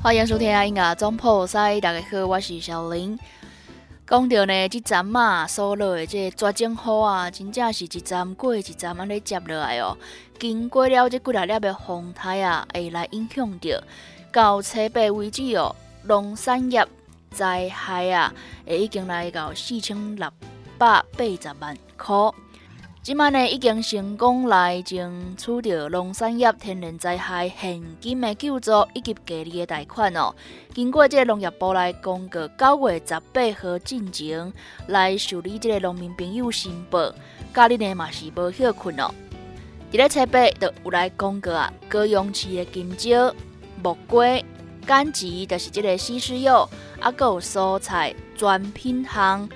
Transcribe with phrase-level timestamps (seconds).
[0.00, 3.18] 欢迎收听音乐总破塞，大家好，我是小林。
[4.06, 9.98] 讲到呢，即站啊，所落的这绝景雨啊，真正是一站过一站安尼接落来哦。
[10.38, 13.70] 经过了这几啊粒的风台啊，会来影响到
[14.32, 16.86] 到车北为止哦，农产业
[17.32, 18.32] 灾害啊，
[18.64, 20.30] 会已经来到四千六
[20.78, 22.16] 百八十万块。
[23.08, 30.34] 即摆呢，已经成功来争取到农产业天然灾害现金的救助以及隔离的贷款哦。
[30.74, 34.52] 经过这个农业部来公告，九月十八号进前
[34.88, 37.10] 来受理这个农民朋友申报，
[37.54, 39.10] 家里呢嘛是无休困哦。
[39.90, 43.34] 伫咧车北就有来公告啊，高阳市的金蕉、
[43.82, 44.26] 木瓜、
[44.86, 46.68] 柑橘，就是这个西施柚，
[47.00, 49.48] 啊，有蔬菜专品行、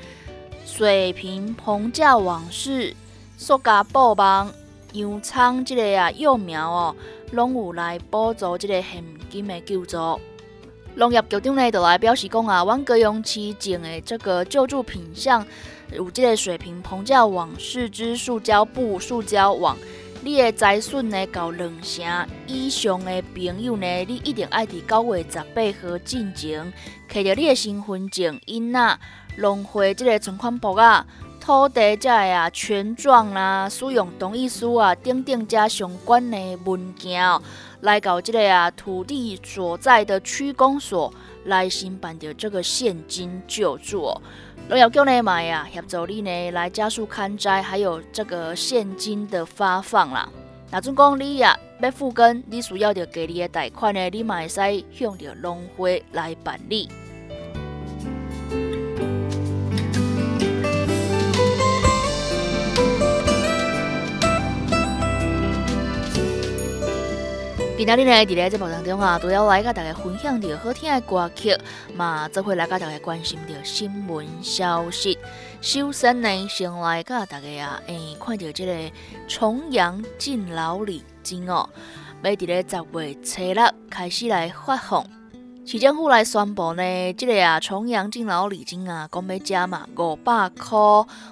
[0.64, 2.96] 水平棚架往事。
[3.42, 4.52] 塑胶布网、
[4.92, 6.94] 洋葱这个啊幼苗哦，
[7.32, 9.98] 拢有来补助这个现金的救助。
[10.94, 15.44] 农业局长呢，就来表示讲啊，阮高雄市种的这个救助品项
[15.90, 19.76] 有这个水平棚架网、四支塑胶布、塑胶网。
[20.24, 26.72] 你的财损呢，到两成以上的朋友呢，你一定爱伫九月十八号进前，
[27.10, 28.98] 摕着你的身份证、囡仔、
[29.38, 31.04] 农会这个存款簿啊。
[31.44, 37.42] 土地这啊权状啦、使用同意书啊等等这相关的文件哦，
[37.80, 41.12] 来到这个啊土地所在的区公所
[41.46, 44.22] 来申办的这个现金救助哦。
[44.68, 50.28] 农业局呢嘛呀协助你呢来加速勘摘，还有这个现金的发放啦。
[50.70, 56.88] 那总讲你呀要付根，你需要着给你的贷款呢，你嘛会使向着农会来办理。
[67.84, 71.58] 今仔日呢，伫咧节目当中啊，都要来甲大家分享着好听的歌曲，
[71.96, 75.18] 嘛，则会来甲大家关心着新闻消息。
[75.60, 78.94] 首先呢，先来甲大家啊，诶，看到这个
[79.26, 81.68] 重阳敬老礼金哦，
[82.22, 85.04] 要伫咧十月初六开始来发放。
[85.66, 90.78] 市政府来宣布呢，这个啊重阳敬老礼金啊，讲要加嘛五百块，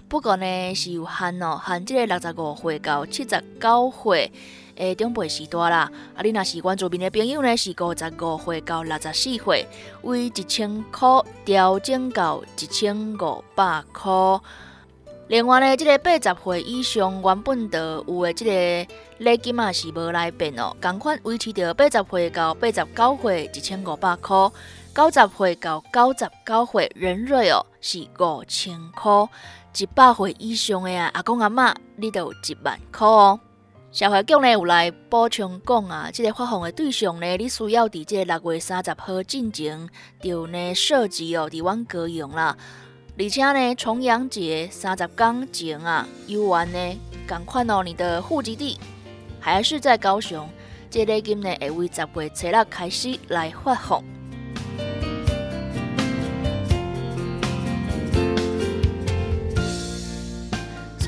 [0.09, 4.33] 不过呢是有限哦，限这个六十五岁到七十九岁。
[4.77, 9.67] 诶，长辈时代啦，啊，你若是原住民的朋友呢，是五十五岁到六十四岁，
[10.03, 11.09] 为一千块
[11.45, 14.11] 调整到一千五百块。
[15.29, 24.37] 另外呢，这个八十岁以上原本的有的这个礼金嘛是无来变哦，共款维持着八十岁到八十九岁一千五百块，
[24.93, 29.29] 九十岁到九十九岁人瑞哦是五千块，
[29.79, 33.39] 一百岁以上的啊阿公阿嬷，你都有一万块哦。
[33.93, 39.89] 社会局呢有来补充讲啊，这个发放的对象呢，你需要伫这六月三十号进前
[40.23, 42.57] 就呢涉及哦，伫阮高雄啦，
[43.19, 46.79] 而且呢重阳节三十天前啊，游玩呢
[47.27, 48.79] 赶快哦，你的户籍地
[49.41, 50.49] 还是在高雄，
[50.89, 54.05] 这个金呢会为十月初六开始来发放。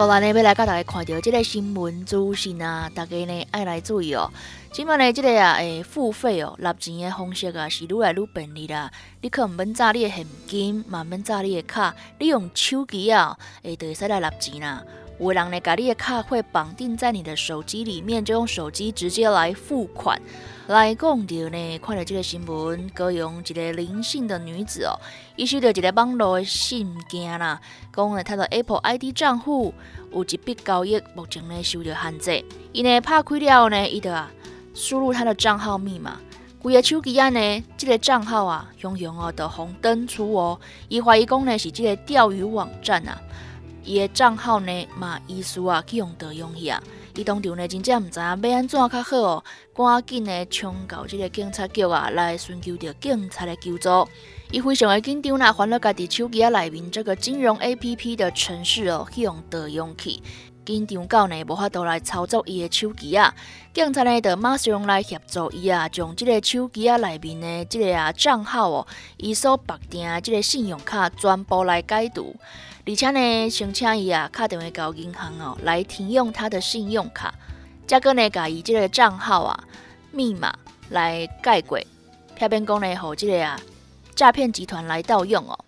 [0.04, 4.28] 所以呢，要来甲大家看到这个新闻资讯啊，大家呢爱来注意哦。
[4.72, 8.90] 即摆呢，这个啊，诶，付费哦，纳钱的方式啊，是愈来愈便利啦。
[9.20, 14.82] 你可毋免扎你的现金，慢慢炸你的卡，你用手机啊，诶，就会使来纳钱啦。
[15.22, 20.20] 有人呢，把你的卡会绑定在你的手机里面，就用手机直接来付款。
[20.66, 24.98] 来讲到呢，看到这个新闻，高用一个灵性的女子哦，
[25.36, 27.60] 伊收到一个网络的信件啦，
[27.94, 29.72] 讲呢，她的 Apple ID 账户
[30.12, 32.44] 有一笔交易，目前呢受到限制。
[32.72, 34.28] 伊呢拍开了呢，伊就啊
[34.74, 36.18] 输入他的账号密码，
[36.60, 40.58] 规个手机啊呢，这个账号啊，雄雄哦的红灯出哦，
[40.88, 43.20] 伊怀疑讲呢是这个钓鱼网站啊，
[43.84, 46.82] 伊的账号呢嘛，意思啊去用得用去啊。
[47.14, 49.44] 伊当场呢真正毋知影要安怎较好哦，
[49.74, 54.08] 赶紧呢冲到即个警察局啊来寻求着警察的救助。
[54.50, 60.20] 伊非常的紧张啦，翻了家己手机啊内面这个金融 A P P 的程式哦去，用得用去。
[60.64, 63.34] 紧张到呢无法度来操作伊的手机啊，
[63.74, 68.86] 警察呢就马上来协助伊啊，将即个手机啊内面的即个啊账号哦，
[69.16, 72.36] 伊所绑定的即个信用卡全部来解读，
[72.86, 77.34] 而且呢，先请伊啊打电话到银行哦来停用他的信用卡，
[77.86, 79.64] 再个呢，甲伊即个账号啊
[80.12, 80.54] 密码
[80.90, 81.80] 来改过，
[82.36, 83.60] 偏偏讲呢，互即个啊
[84.14, 85.58] 诈骗集团来盗用哦。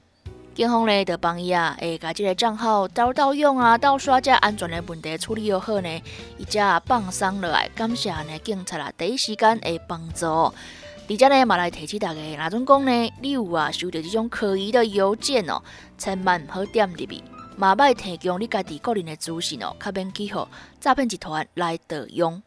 [0.55, 6.03] 警方呢，就帮伊啊，会甲即个账号盗盗用啊、盗刷这安全的问题处理又好呢，
[6.39, 10.27] 伊只放松落来，感谢呢警察啊，第一时间会帮助。
[10.27, 13.13] 而且呢，嘛来提醒大家，哪种讲呢？
[13.21, 15.61] 你有啊收到这种可疑的邮件哦，
[15.99, 17.23] 千万唔好点入去，
[17.57, 20.47] 嘛歹提供你家己个人的资讯哦，卡免去互
[20.79, 22.41] 诈骗集团来盗用。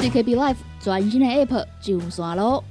[0.00, 2.64] CKB Life 全新的 App 上线咯！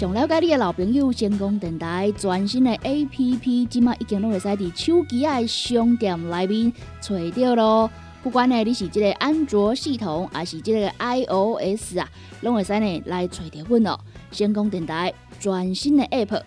[0.00, 7.90] 想了解你的老朋友，成功电台全新的 A P P，即马已经拢会使伫手机的商店内面找到咯。
[8.22, 12.08] 不管呢你是即个安卓系统，还是即个 I O S 啊，
[12.40, 14.00] 拢会使呢来找着阮哦。
[14.32, 16.40] 成功电台全新的 App，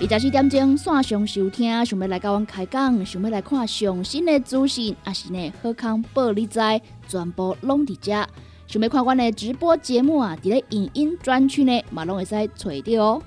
[0.00, 6.58] 二十四点钟线上收听，想要来甲阮开讲，想要来看上新的资讯，还是呢好康报你知，
[7.06, 8.26] 全部拢伫遮。
[8.72, 13.22] 想要看阮的直播节目啊，伫咧影音专区呢，嘛拢会使找到哦。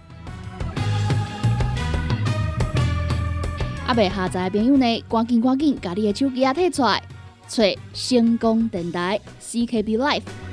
[3.86, 7.04] 阿未下载的朋友呢，赶紧赶紧，把你的手机啊摕出来，
[7.48, 7.64] 找
[7.94, 10.45] 成功电台 CKB Life。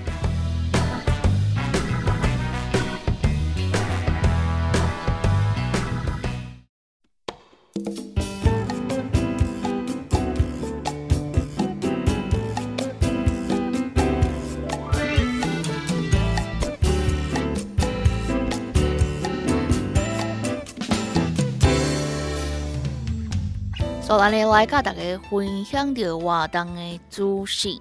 [24.19, 25.01] 安尼来甲大家
[25.31, 27.81] 分享着活动的资讯，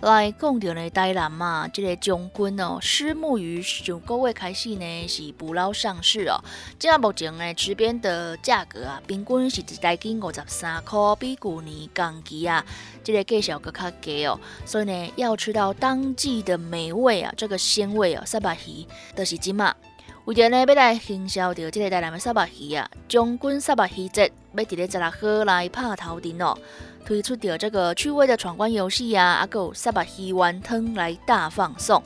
[0.00, 6.42] 来讲着呢台南嘛，即个将军哦，虱目鱼上个月开始呢是捕捞上市哦。
[6.78, 12.64] 即下目前呢，池边的价格啊，平均是一台斤五十三块，比去年同期啊，
[13.04, 14.40] 即个价小个较低哦。
[14.64, 19.74] 所以呢，要吃到当季的美味啊，这个鲜味哦，沙巴鱼都是即嘛。
[20.26, 24.28] 为着呢，要来行销着即个台南的沙巴鱼啊，将军沙巴鱼节。
[24.56, 26.52] 要伫咧十六号来拍头阵哦，
[27.04, 32.02] 推出着这个趣味的闯关游戏啊，啊，有沙白鱼丸汤来大放送。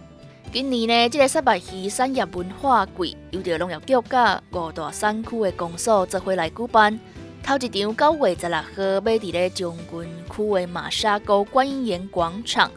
[0.52, 7.00] 今年呢，这个沙白鱼产业文化季由着农业局甲五大山区的公所做伙来举办。
[7.42, 12.70] 头一场九月十六号要伫咧将军区的马沙沟观音岩广场，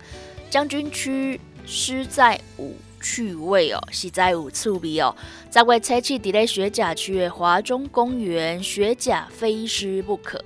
[0.50, 2.74] 将军区狮在五。
[3.04, 5.14] 趣味哦，实在有趣味哦。
[5.52, 10.44] 十月七七伫咧雪甲区的华中公园，雪甲非失不可。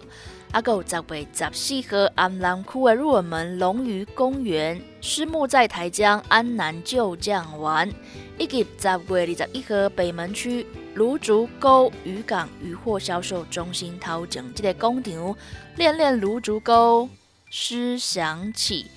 [0.52, 7.90] 啊，有十月十四号安南区的入门龙鱼公园，狮目在台江安南旧将玩，
[8.38, 10.66] 以及十月二十一号北门区
[10.96, 15.36] 芦竹沟渔港渔货销售中心头前即个工场，
[15.76, 17.08] 练练芦竹沟
[17.50, 18.88] 诗响起。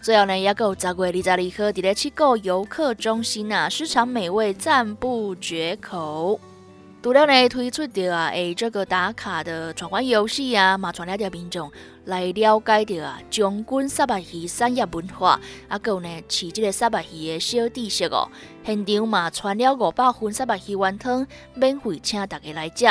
[0.00, 6.40] 最后呢，也有十月二十二号伫咧七个游客中心啊，市场美味赞不绝口。
[7.02, 11.70] 除了呢推出着啊，诶这个打卡的闯关游戏啊，嘛传了着民众
[12.04, 18.28] 来了解着啊，将军沙白鱼产业文化，啊，有呢饲这个沙白鱼的小知识哦。
[18.64, 22.86] 现场嘛传了五百份沙白鱼丸汤，免费请大家来食。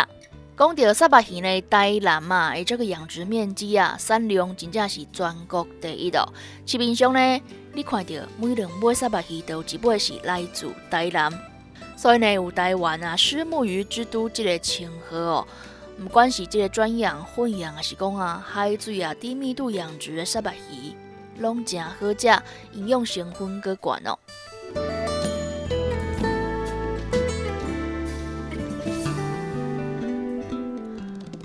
[0.58, 6.28] 讲到沙巴鱼呢，台南嘛，伊，这个养殖面积啊，产量真正是全国第一的。
[6.66, 7.42] 市面上呢，
[7.74, 11.32] 你看到每两尾沙巴鱼都有一尾是来自台南，
[11.96, 15.48] 所以呢，有台湾啊，虱目鱼之都这个称号哦。
[16.00, 20.96] 不管是这个专养、混养，还是讲啊海水啊低密度养殖的沙巴鱼，
[21.38, 22.28] 拢真好食，
[22.74, 24.18] 营养成分高管哦。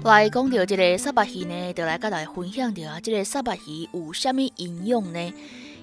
[0.04, 5.34] 来讲到这个沙白鱼呢，就来跟大家分享着啊，这个沙白鱼有虾米营养呢？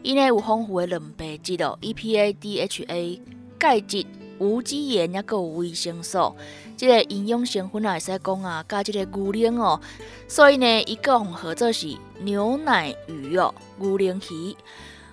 [0.04, 3.20] 伊呢有丰富的蛋白质哦，EPA、DHA、
[3.58, 4.06] 钙质、
[4.38, 6.36] 无机盐，也有维生素。
[6.76, 9.80] 这个营养成分啊，会使讲啊，加这个牛奶哦。
[10.28, 14.56] 所以呢，伊个合作是牛奶鱼哦，牛奶鱼。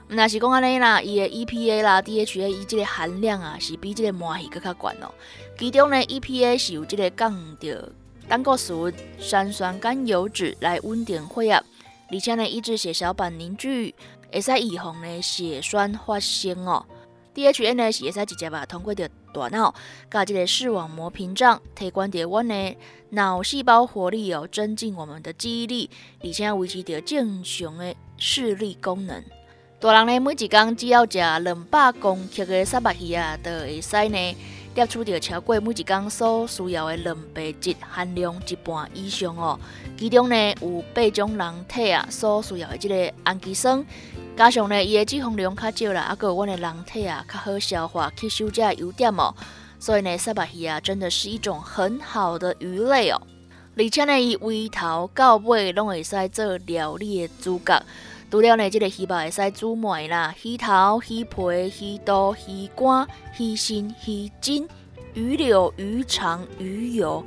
[0.09, 5.15] 那是讲安尼啦，伊的 EPA 啦、DHA 伊这个含量啊，是比这个麻鱼更较悬哦。
[5.57, 7.93] 其中呢，EPA 是有这个降着。
[8.29, 11.63] 胆固醇、三酸甘油脂来稳定血压，
[12.11, 13.95] 而且呢，抑制血小板凝聚，
[14.33, 16.85] 会使预防呢血栓发生哦。
[17.35, 19.75] DHA 呢是会使直接通过着大脑，
[20.11, 22.77] 甲这个视网膜屏障，提高着阮的
[23.11, 25.91] 脑细胞活力哦，增进我们的记忆力，
[26.25, 29.23] 而且维持着正常的视力功能。
[29.79, 33.15] 大人呢，每一工只要食两百公克的沙白鱼，
[33.45, 34.37] 就会使呢
[34.77, 39.59] 摄取着超过每一工所需要的蛋白质含量一半以上哦。
[39.97, 43.83] 其中呢有八种人体啊所需要的这个氨基酸，
[44.37, 49.35] 加上呢伊的脂肪量较少啦，啊，个阮的人体啊较好消化吸收这优点哦。
[49.79, 53.23] 所以呢，沙白鱼啊真的是一种很好的鱼类哦。
[53.79, 57.83] 而且呢，伊尾头到尾拢会使做料理的主角。
[58.29, 61.41] 除了呢，这个鱼肉会使煮糜啦，鱼头、鱼皮、
[61.81, 63.07] 鱼肚、鱼肝、
[63.39, 64.69] 鱼心、鱼筋、
[65.15, 67.25] 鱼柳、鱼肠、鱼油，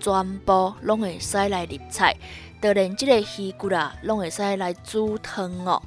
[0.00, 2.16] 全部拢会使来入菜。
[2.62, 5.82] 就连这个鱼骨啊，拢会使来煮汤哦。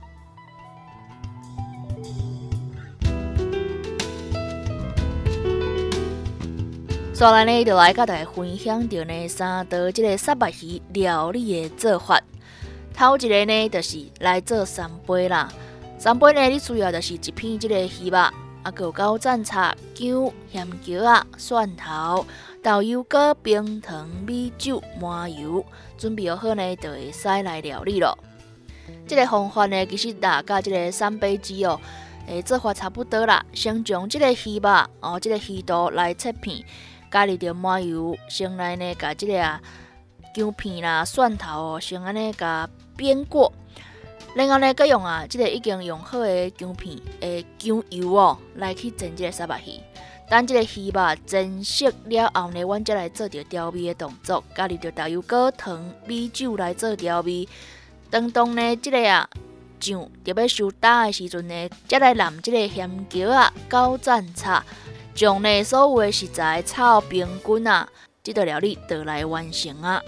[7.13, 12.21] 所以呢，就来甲大家分享着呢三道这个沙白鱼料理的做法。
[12.99, 15.49] 头一个呢，就是来做三杯啦。
[15.97, 18.33] 三杯呢，你需要就是一片这个鱼肉，啊，
[18.77, 22.25] 有高蘸茶、姜、咸椒啊、蒜头、
[22.61, 25.65] 豆油果、冰糖、米酒、麻油，
[25.97, 28.17] 准备好呢，就会使来料理咯。
[29.07, 31.79] 这个方法呢，其实大家这个三杯鸡哦，
[32.27, 33.45] 诶，做法差不多啦。
[33.53, 36.65] 先将这个鱼肉哦，这个鱼肚来切片，
[37.09, 39.59] 加入着麻油，先来呢，甲这个
[40.35, 42.69] 姜片啦、蒜头哦，先安尼甲。
[42.99, 43.51] 煸过，
[44.35, 49.79] 然后呢，佮用啊，即个已经用好的姜片、诶姜油哦，来去蒸即个沙白鱼。
[50.29, 57.47] 等即个鱼肉蒸熟了后呢，阮则来做着调味的动作，加入着豆油、果糖、米酒来做调味。
[58.11, 59.27] 当当呢，即个啊
[59.79, 64.63] 酱特别收打的时阵呢，则来淋即个咸椒啊、高赞茶，
[65.15, 67.89] 将呢所有的食材炒平均啊，
[68.21, 69.99] 即道料理就来完成啊。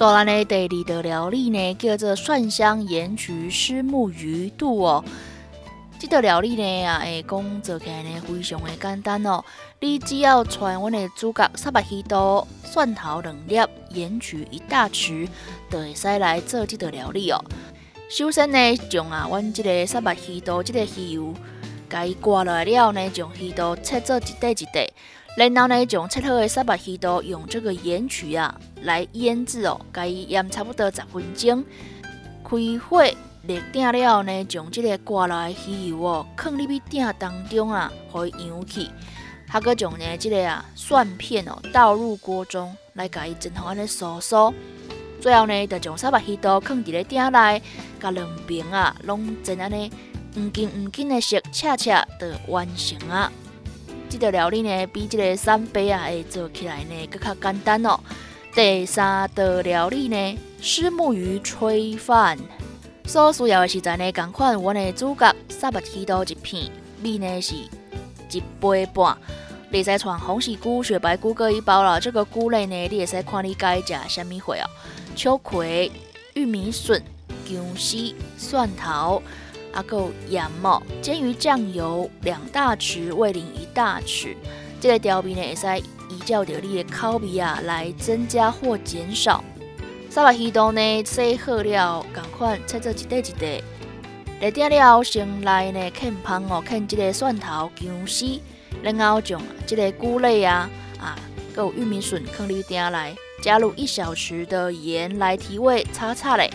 [0.00, 5.04] 所咱的第二道料理呢，叫做蒜香盐焗虱目鱼肚哦。
[5.98, 9.44] 这道料理呢，啊，会讲做起来呢，非常的简单哦。
[9.78, 13.56] 你只要传阮的主角三百鱼肚、蒜头两粒、
[13.90, 15.28] 盐焗一大匙，
[15.70, 17.44] 就会使来做这道料理哦。
[18.08, 21.34] 首先呢，将啊，阮这个三百鱼肚这个鱼油，
[21.90, 24.88] 甲伊刮落来了呢，将鱼肚切做一块一块。
[25.36, 31.64] 然后呢，将切好的沙白鱼肚用这个盐曲啊来腌制哦，该腌差不多十分钟。
[32.42, 33.04] 开火
[33.46, 38.90] 热鼎了后呢，将这个刮来鱼油哦放入去鼎当中啊，互伊扬起。
[39.48, 44.52] 还佫将呢这个啊蒜片哦倒入锅中来，甲伊蒸好安尼酥酥。
[45.20, 47.62] 最后呢，就将沙白鱼肚放伫咧鼎内，
[48.00, 49.90] 甲两边啊拢蒸安尼
[50.34, 53.30] 黄金黄金的色，恰恰的完成啊。
[54.10, 58.00] 这道料理呢，比这个三杯啊，会做起来呢更较简单哦。
[58.52, 62.36] 第三道料理呢，是木鱼炊饭，
[63.06, 66.68] 所需要的食材呢，同款阮的主角三百几刀一片，
[67.00, 69.16] 米呢是一杯半。
[69.70, 72.00] 你使穿红喜菇、雪白菇各一包了。
[72.00, 74.66] 这个菇类呢，你也使看你该食什么货哦。
[75.14, 75.92] 秋葵、
[76.34, 77.00] 玉米笋、
[77.48, 79.22] 姜丝、蒜头。
[79.72, 84.34] 阿够盐哦，煎鱼酱油两大匙，味淋一大匙。
[84.80, 89.44] 这个调味呢，会使依照着你的口味啊来增加或减少。
[90.08, 93.62] 沙拉鱼肚呢，洗好了，赶快切做一块一块。
[94.40, 98.40] 来点了，先来呢啃香哦，啃这个蒜头、姜丝，
[98.82, 101.16] 然后将这个菇类啊啊，
[101.56, 106.50] 有玉米笋放入鼎来，加入一小匙的盐来提味，炒炒嘞。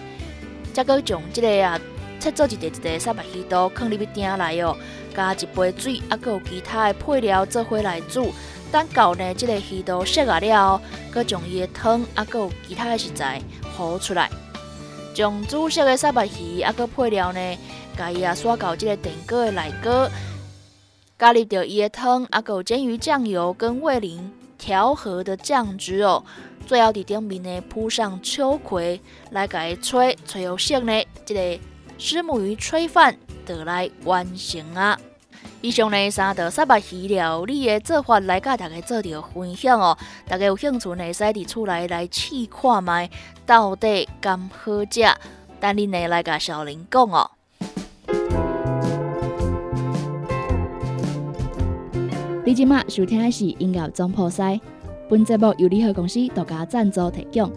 [0.74, 1.79] 再个将这个啊。
[2.25, 4.75] 切做一块一块沙白鱼肚，放入去鼎内哦，
[5.13, 8.34] 加一杯水，啊，佮有其他的配料做伙来煮。
[8.72, 10.82] 等到呢，即个鱼肚熟啊了，
[11.13, 13.39] 佮将伊的汤，啊，佮有其他的食材
[13.77, 14.27] 浮出来，
[15.13, 17.58] 将煮熟的沙白鱼，啊，佮配料呢，
[17.96, 20.10] 加伊啊刷到即个电锅的内锅，
[21.20, 26.24] 加入着伊的汤，啊，佮有煎鱼酱油跟味淋调和的酱汁哦。
[26.65, 31.60] 最后伫顶面呢铺上秋葵，来甲伊吹吹好色呢，这个。
[31.97, 34.99] 师母鱼炊饭得来完成啊！
[35.61, 39.97] 以上呢三道沙白鱼料理的做法来甲大家做着分享哦。
[40.27, 43.09] 大家有兴趣呢，使伫厝内来试看卖，
[43.45, 45.01] 到底甘好食？
[45.59, 47.31] 等恁呢来甲小林讲哦。
[52.45, 54.59] 你今麦收听的是音乐总破塞，
[55.09, 57.51] 本节目由联合公司独家赞助提供。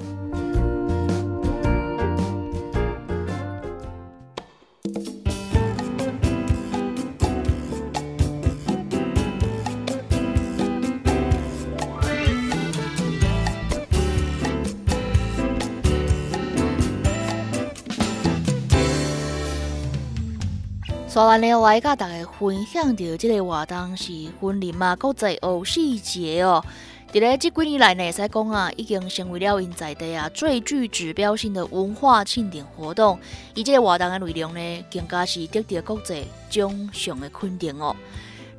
[21.09, 26.63] 所以呢，来甲大家分享到即个活动是婚礼嘛国际偶戏节哦。
[27.11, 33.19] 伫咧即几年来呢，使讲啊，已经成为了因在地啊最具指标性的文化庆典活动。
[33.55, 37.97] 伊即个活动的内容呢，更加是得到国际奖项的肯定哦。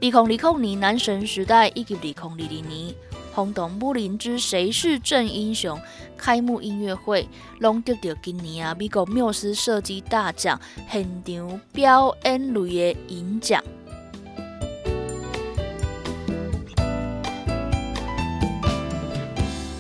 [0.02, 2.96] 二零二零年男神时代以及二零二零年。
[3.40, 5.80] 轰动武林之谁是正英雄
[6.18, 7.26] 开幕音乐会，
[7.60, 10.60] 拢得到今年啊美国缪斯设计大奖
[10.92, 13.64] 现场表演类的银奖。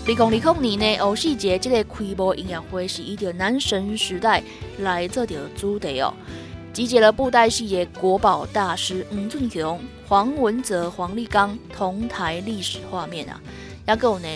[0.07, 4.41] 二零二零年呢，欧戏节这个开幕音乐会是以着男神时代
[4.77, 6.13] 来做着主题哦。
[6.71, 13.41] 集结了布袋戏的国宝大师吴俊雄、黄文泽、黄立刚同台历史画面啊，
[13.87, 14.27] 也有呢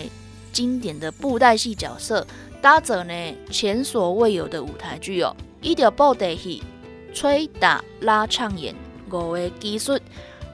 [0.52, 2.26] 经典的布袋戏角色，
[2.60, 6.62] 搭着呢前所未有的舞台剧哦，一条布袋戏
[7.14, 8.74] 吹打拉唱演
[9.10, 9.98] 五个技术，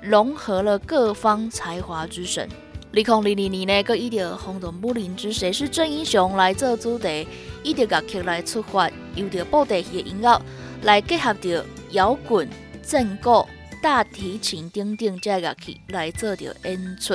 [0.03, 2.49] 融合了各方才华之神。
[2.93, 7.27] 二零二二年呢，佮一条轰动武林之谁是真英雄来做主题，
[7.63, 10.41] 一条乐曲来出发，用着布袋戏的音乐。
[10.83, 12.49] 来结合着摇滚、
[12.83, 13.47] 正鼓、
[13.83, 17.15] 大提琴等等这乐器来做着演出，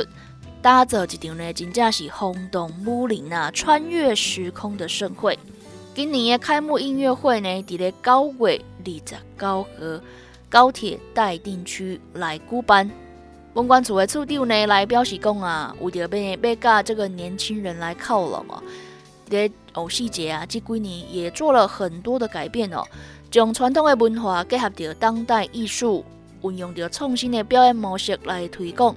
[0.61, 5.37] 打造一场呢真正是轰动武林啊、穿越时空的盛会。
[5.93, 9.67] 今年的开幕音乐会呢，伫咧九月二十九号
[10.49, 12.89] 高铁待定区来举办。
[13.53, 18.61] 文管处的处长呢来表示讲啊，为着要要甲这个年轻人来靠拢哦，
[19.29, 22.83] 伫咧偶细节啊，这几年也做了很多的改变哦。
[23.29, 26.03] 将传统的文化结合着当代艺术，
[26.43, 28.95] 运用着创新的表演模式来推广。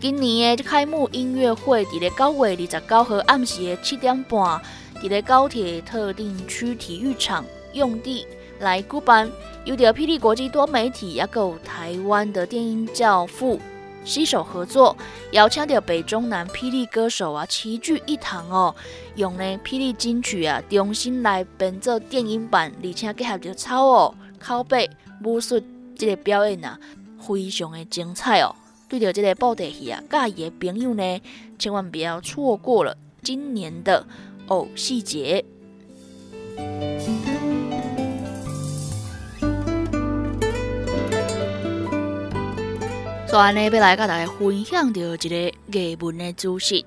[0.00, 4.60] 今年的开幕音乐会伫咧九月二十九号暗时的七点半，
[5.00, 8.26] 伫咧高铁特定区体育场用地
[8.60, 9.30] 来举办，
[9.64, 13.58] 有着霹雳国际多媒体，也有台湾的电音教父。
[14.08, 14.96] 携手合作，
[15.32, 18.74] 邀请到北中南霹雳歌手啊齐聚一堂哦，
[19.16, 24.88] 用呢霹雳金曲啊重新来编做电影版，而且结合着超哦、拷贝、
[25.22, 25.60] 武术
[25.94, 26.80] 这个表演啊，
[27.20, 28.56] 非常的精彩哦。
[28.88, 31.20] 对着这个布袋戏啊，介意的朋友呢，
[31.58, 34.06] 千万不要错过了今年的
[34.46, 35.44] 偶戏节。
[43.30, 46.82] 所以呢，要来甲大家分享到一个艺文的资讯。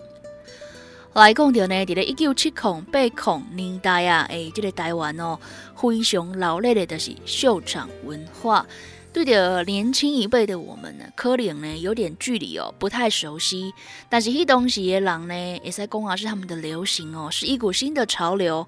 [1.13, 5.37] 来讲到呢，伫咧一九七零八零年代啊，诶，这个台湾哦，
[5.75, 8.65] 非常老练的，就是秀场文化。
[9.13, 13.71] 对着年轻一辈的我们呢，可能呢有点距离哦，不太熟悉。
[14.09, 18.67] 但是迄当时的人呢，也在讲啊，是他们的流行哦，是一股新的潮流。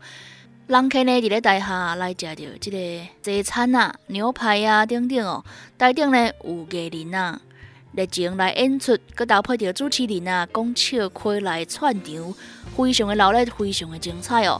[0.67, 5.43] 人客呢，伫咧台下来食着这个西餐啊、牛排啊等等哦，
[5.75, 7.41] 台顶呢有艺人啊。
[7.95, 12.33] 热情来演出，佮搭配着主持人啊，讲笑开来串场，
[12.75, 14.59] 非常的热闹，非常的精彩哦。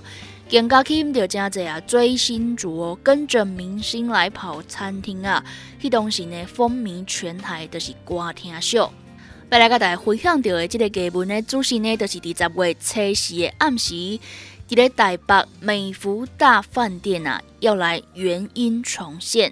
[0.51, 5.43] 更加吸引着真侪啊追星族哦，跟着明星来跑餐厅啊，
[5.81, 8.91] 迄当时呢风靡全台，就是歌厅秀。
[9.49, 13.93] 要来甲大家分享到的即个基本的主持呢，就是伫十月七时的暗时，
[14.67, 19.51] 伫咧台北美福大饭店啊，要来原音重现。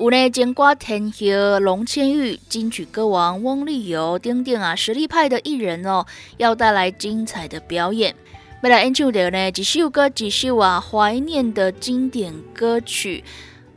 [0.00, 6.06] 有呢，金瓜天后龙千玉、金曲歌王翁立友等等啊，实力派的艺人哦，
[6.36, 8.14] 要带来精彩的表演。
[8.62, 13.24] 未来演唱的呢，一首歌一首啊，怀念的经典歌曲。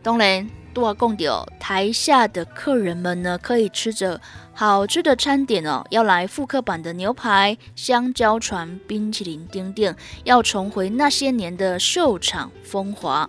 [0.04, 4.22] 当然，都要讲到台下的客人们呢，可以吃着
[4.54, 13.28] 好吃的餐点哦，要来复刻版的牛排、香蕉船、冰淇淋等等，要重回那些年的秀场风华。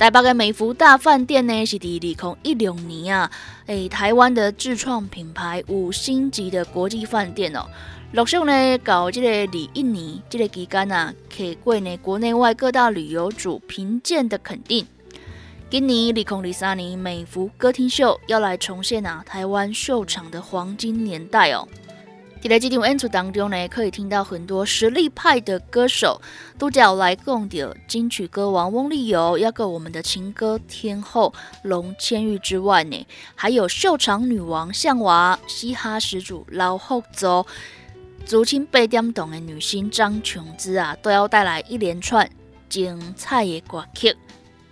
[0.00, 3.30] 台北的美福大饭店呢，是伫二零一六年啊，
[3.66, 7.66] 诶，台湾的自创品牌五星级的国际饭店哦。
[8.12, 14.86] 陆续呢搞这个二一年这个期间啊，客过呢国内外各大旅游主评鉴的肯定。
[15.68, 21.68] 今年二零二三年美福歌厅秀要来重现啊台湾秀场的黄金年代哦。
[22.48, 26.20] 在这场演出当中呢，可以听到很多实力派的歌手，
[26.58, 37.46] 都叫来共的金曲歌王翁立友，要个我们的情歌天后龙千玉之外呢，还有秀场女王向娃、嘻哈始祖老后走、
[38.24, 42.28] 竹青八点档的女星张琼姿啊，都要带来一连串
[42.68, 44.16] 精彩的歌曲。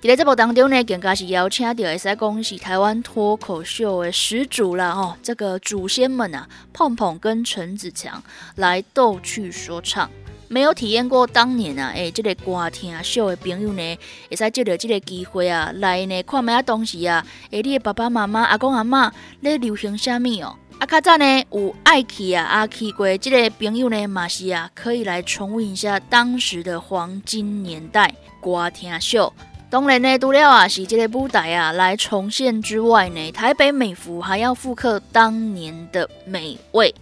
[0.09, 8.23] 在这部当中呢，更加是邀请到会使讲是台湾脱口秀的始祖啦吼，这个祖先们啊，碰碰跟陈子强
[8.55, 10.11] 来逗趣说唱。
[10.49, 13.99] 没有体验过当年啊，诶，这个歌听秀的朋友呢，
[14.31, 20.57] 会使借着这个机会啊，来呢看咩啊东西啊，诶，你的爸爸妈妈、阿公阿妈咧流行啥物哦？
[20.79, 29.31] 啊，较早呢有爱去啊，阿去过这个朋友呢，嘛是啊，可以来重温一下当时的黄金年代歌听秀。
[29.71, 36.95] 当然呢，除了啊是这个舞台啊来重现之外呢，台北美孚还要复刻当年的美味，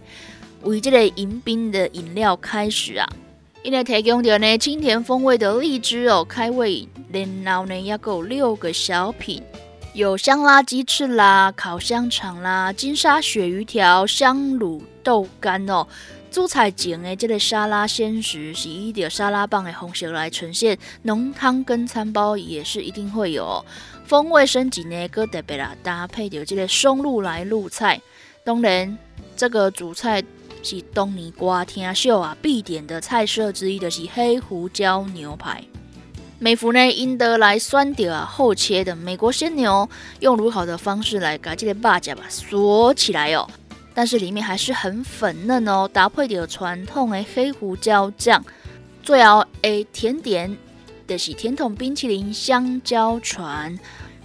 [0.63, 3.07] 为这个迎宾的饮料开始啊，
[3.63, 6.85] 因为提供的呢清甜风味的荔枝哦开胃，
[7.45, 9.41] 然后呢要够六个小品，
[9.93, 15.87] 有香辣鸡翅啦、烤香肠啦、金沙鳕鱼条、香卤豆干哦。
[16.37, 23.65] 蔬菜前的这个沙拉鲜食是以着沙拉棒的红色来呈现，浓汤跟餐包也是一定会有
[24.05, 27.99] 风味升级呢，搁特别啦搭配着这个松露来入菜。
[28.45, 28.95] 当然，
[29.35, 30.23] 这个主菜
[30.61, 35.63] 是东尼瓜天秀啊必点的菜色之一的是黑胡椒牛排。
[36.37, 43.49] 美孚呢因得来酸掉啊厚切的美国鲜牛，用如何的方式来把这个把甲吧锁起来哦。
[43.97, 48.45] 但是里面还是很粉嫩哦，搭配着传统的黑胡椒酱，
[49.01, 50.55] 最后诶甜点
[51.07, 53.75] 就是甜筒冰淇淋香蕉船。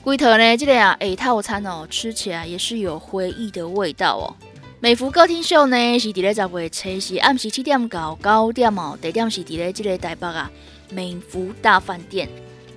[0.02, 4.36] 龟头呢，这个啊诶套餐哦，吃起来也是有回忆的味道哦。
[4.78, 10.50] 美孚歌厅秀呢是伫咧十月初四暗时七点到九点哦，地点是伫咧这个台北啊
[10.90, 12.28] 美孚大饭店。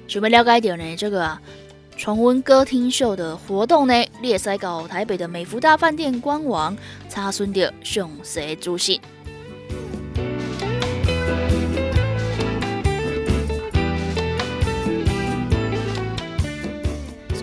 [0.08, 1.38] 想要了解到呢这个。
[1.98, 6.78] 重温歌厅秀的活动呢，列塞搞台北的美福大饭店官网
[7.10, 9.00] 查询的详细资讯。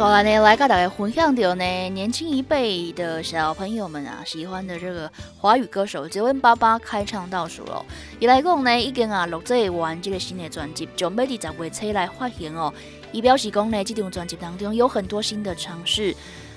[0.02, 7.86] 所以呢，来跟大家分享的呢，年轻一辈的小朋友们啊，喜欢的这个华语歌手九 N 八八开唱倒数了。
[8.18, 12.74] 伊来讲呢，已经啊录制完这个新的专辑，准备伫十月初来发行哦。
[13.12, 16.12] 以表示讲呢，这张专辑当中有很多新的尝试、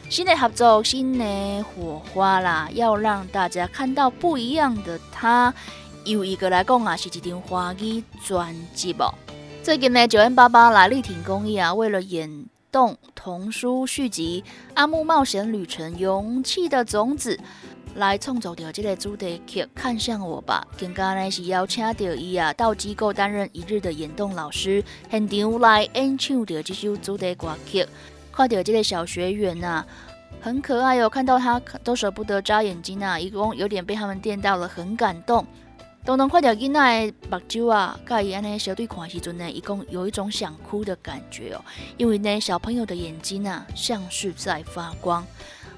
[0.09, 5.53] 新的合作、新的火花啦，要让大家看到不一样的他。
[6.03, 9.13] 有一个来讲啊，是一张华语专辑哦。
[9.61, 17.33] 最近呢，九 N 八八来力挺公益啊，为了演动童书续集《阿木冒险旅程：勇气的种子》。
[17.95, 27.87] 来创作着这个主题曲《看向我吧》，更加呢是邀请到伊啊到机构担任一日的演动老师，现场来演唱着这首主题歌曲。
[28.33, 29.85] 看到这个小学员呐，
[30.41, 35.47] 很可爱哦，看到他都舍不得眨眼睛啊，一共有点被他们电到了，很感动。
[36.05, 41.61] 都能看到囡仔的目睭啊，甲伊安尼小对看时阵呢，一共有一种想哭的感觉哦，
[41.97, 45.25] 因为呢小朋友的眼睛啊像是在发光。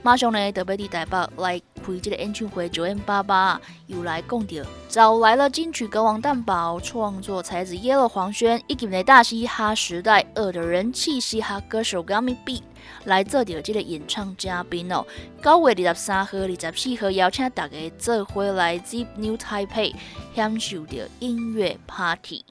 [0.03, 12.61] 马上呢，特别伫台北来开这个演唱会，九 N 八八又来讲到，找来了金曲歌王蛋宝、创作才子耶乐黄轩，以及呢大嘻哈时代二的人气嘻哈歌手 Gummy B
[13.05, 15.05] 来做着这个演唱嘉宾哦。
[15.43, 19.93] 九月二十三号、二十四号邀请大家做回来 Zip New Taipei
[20.35, 22.43] 享受着音乐 Party。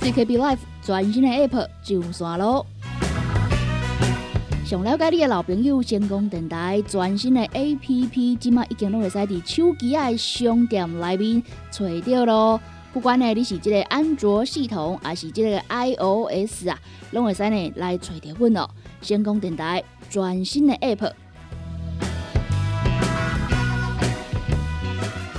[0.00, 2.64] CKB Life 全新的 App 上线咯！
[4.64, 12.60] 想了解你的老朋友，先讲电台全新的 A P P，即马已经都会使伫手机的商店内面找到咯。
[12.96, 16.78] 不管呢你是即个安卓系统，还是即个 I O S 啊，
[17.10, 18.70] 拢会使呢来找着阮咯。
[19.02, 21.12] 星空电台全新的 App，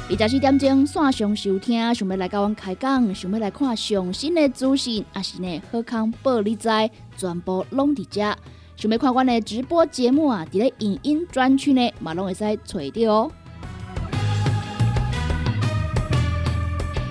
[0.08, 6.70] 二十四点钟线上收听，想要来甲阮开讲，想要来看上新的资讯，还是呢好康报你知，
[7.18, 8.38] 全部拢伫遮。
[8.76, 13.32] 想要看阮的直播节目啊，伫咧影音专区呢，嘛拢会使找着哦。